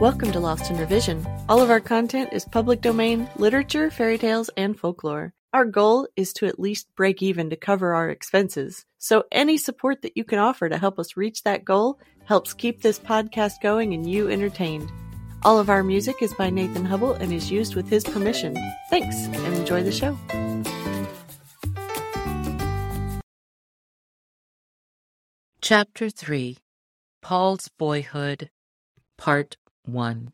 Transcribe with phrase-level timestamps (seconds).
[0.00, 1.26] Welcome to Lost in Revision.
[1.48, 5.32] All of our content is public domain, literature, fairy tales, and folklore.
[5.54, 8.84] Our goal is to at least break even to cover our expenses.
[8.98, 12.82] So any support that you can offer to help us reach that goal helps keep
[12.82, 14.92] this podcast going and you entertained.
[15.42, 18.54] All of our music is by Nathan Hubble and is used with his permission.
[18.90, 20.18] Thanks and enjoy the show.
[25.62, 26.58] Chapter 3
[27.22, 28.50] Paul's Boyhood,
[29.16, 30.32] Part 1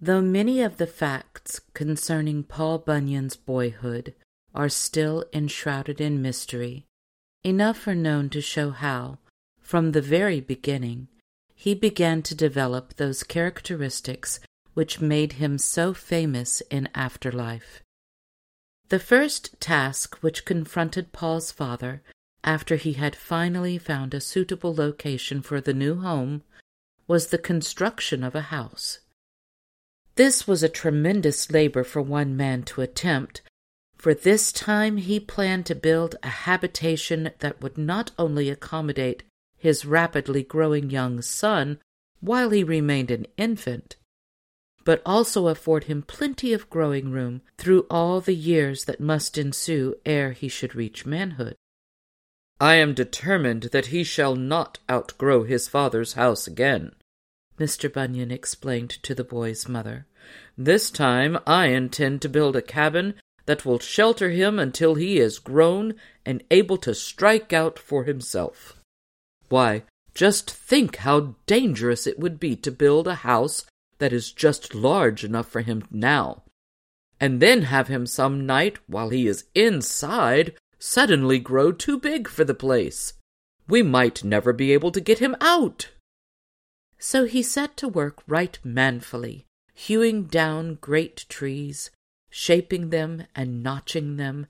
[0.00, 4.14] Though many of the facts concerning Paul Bunyan's boyhood
[4.52, 6.86] are still enshrouded in mystery,
[7.44, 9.18] enough are known to show how,
[9.60, 11.06] from the very beginning,
[11.54, 14.40] he began to develop those characteristics
[14.74, 17.84] which made him so famous in after life.
[18.88, 22.02] The first task which confronted Paul's father
[22.42, 26.42] after he had finally found a suitable location for the new home
[27.10, 29.00] was the construction of a house.
[30.14, 33.42] This was a tremendous labor for one man to attempt,
[33.96, 39.24] for this time he planned to build a habitation that would not only accommodate
[39.58, 41.80] his rapidly growing young son
[42.20, 43.96] while he remained an infant,
[44.84, 49.96] but also afford him plenty of growing room through all the years that must ensue
[50.06, 51.56] ere he should reach manhood.
[52.60, 56.92] I am determined that he shall not outgrow his father's house again,
[57.60, 57.92] Mr.
[57.92, 60.06] Bunyan explained to the boy's mother.
[60.56, 65.38] This time I intend to build a cabin that will shelter him until he is
[65.38, 65.94] grown
[66.24, 68.80] and able to strike out for himself.
[69.50, 69.82] Why,
[70.14, 73.66] just think how dangerous it would be to build a house
[73.98, 76.44] that is just large enough for him now,
[77.20, 82.44] and then have him some night while he is inside suddenly grow too big for
[82.44, 83.12] the place.
[83.68, 85.90] We might never be able to get him out.
[87.02, 91.90] So he set to work right manfully, hewing down great trees,
[92.28, 94.46] shaping them and notching them,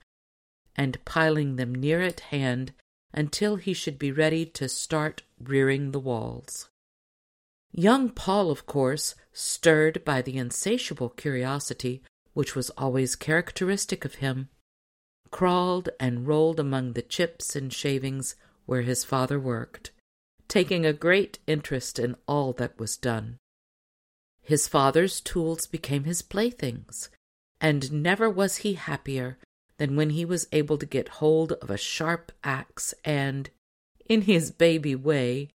[0.75, 2.73] and piling them near at hand
[3.13, 6.69] until he should be ready to start rearing the walls.
[7.71, 14.49] Young Paul, of course, stirred by the insatiable curiosity which was always characteristic of him,
[15.29, 19.91] crawled and rolled among the chips and shavings where his father worked,
[20.51, 23.37] taking a great interest in all that was done.
[24.41, 27.09] His father's tools became his playthings,
[27.61, 29.37] and never was he happier
[29.77, 33.49] than when he was able to get hold of a sharp axe and,
[34.07, 35.47] in his baby way,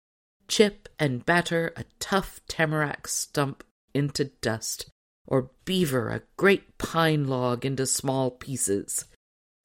[0.47, 4.89] chip and batter a tough tamarack stump into dust,
[5.27, 9.03] or beaver a great pine log into small pieces.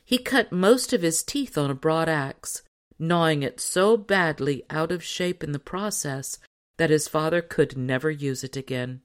[0.04, 2.62] He cut most of his teeth on a broad axe,
[3.00, 6.38] gnawing it so badly out of shape in the process
[6.76, 9.00] that his father could never use it again.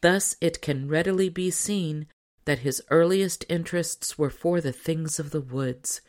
[0.00, 2.06] Thus it can readily be seen
[2.44, 6.00] that his earliest interests were for the things of the woods,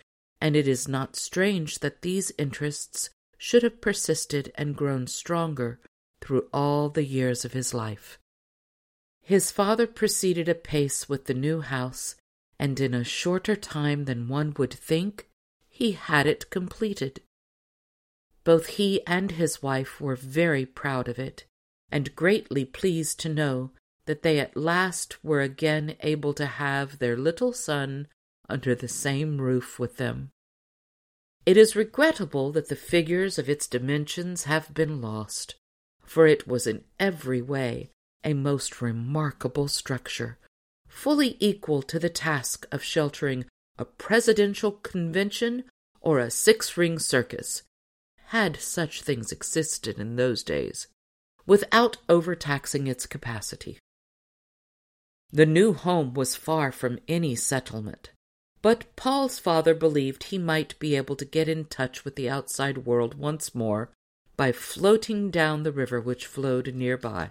[0.42, 5.80] and it is not strange that these interests should have persisted and grown stronger
[6.22, 8.18] through all the years of his life.
[9.22, 12.16] His father proceeded apace with the new house,
[12.60, 15.30] and in a shorter time than one would think,
[15.76, 17.20] he had it completed.
[18.46, 21.44] Both he and his wife were very proud of it,
[21.92, 23.72] and greatly pleased to know
[24.06, 28.08] that they at last were again able to have their little son
[28.48, 30.32] under the same roof with them.
[31.46, 35.56] It is regrettable that the figures of its dimensions have been lost,
[36.06, 37.90] for it was in every way
[38.24, 40.38] a most remarkable structure,
[40.88, 43.44] fully equal to the task of sheltering
[43.78, 45.64] a presidential convention,
[46.02, 47.64] or a six ring circus,
[48.28, 50.88] had such things existed in those days,
[51.46, 53.78] without overtaxing its capacity.
[55.32, 58.12] The new home was far from any settlement,
[58.62, 62.86] but Paul's father believed he might be able to get in touch with the outside
[62.86, 63.90] world once more
[64.38, 67.30] by floating down the river which flowed nearby.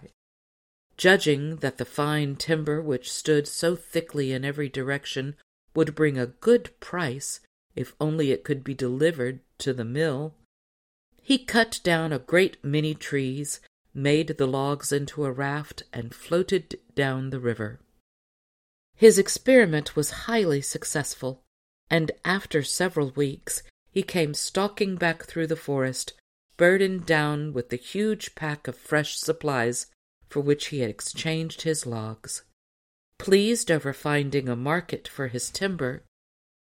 [0.97, 5.35] Judging that the fine timber which stood so thickly in every direction
[5.75, 7.41] would bring a good price
[7.75, 10.35] if only it could be delivered to the mill.
[11.23, 13.61] He cut down a great many trees,
[13.93, 17.81] made the logs into a raft, and floated down the river.
[18.95, 21.43] His experiment was highly successful,
[21.91, 26.13] and after several weeks he came stalking back through the forest,
[26.57, 29.87] burdened down with the huge pack of fresh supplies
[30.29, 32.43] for which he had exchanged his logs.
[33.25, 36.05] Pleased over finding a market for his timber,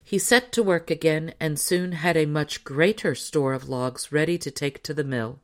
[0.05, 4.37] he set to work again and soon had a much greater store of logs ready
[4.37, 5.41] to take to the mill.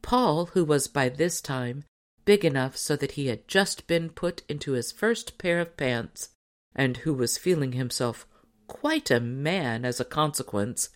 [0.00, 1.84] Paul, who was by this time
[2.24, 6.30] big enough so that he had just been put into his first pair of pants,
[6.74, 8.26] and who was feeling himself
[8.66, 10.88] quite a man as a consequence,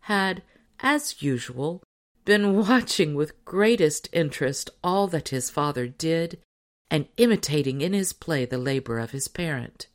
[0.00, 0.42] had,
[0.80, 1.82] as usual,
[2.26, 6.38] been watching with greatest interest all that his father did,
[6.92, 9.86] and imitating in his play the labor of his parent.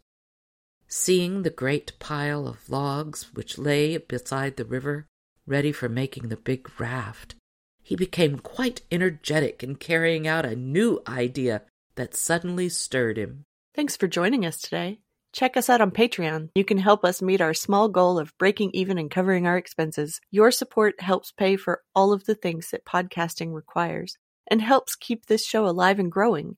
[0.87, 5.05] Seeing the great pile of logs which lay beside the river,
[5.45, 7.35] ready for making the big raft,
[7.83, 11.61] he became quite energetic in carrying out a new idea
[11.95, 13.43] that suddenly stirred him.
[13.75, 14.99] Thanks for joining us today.
[15.33, 16.49] Check us out on Patreon.
[16.55, 20.19] You can help us meet our small goal of breaking even and covering our expenses.
[20.31, 24.17] Your support helps pay for all of the things that podcasting requires
[24.49, 26.57] and helps keep this show alive and growing.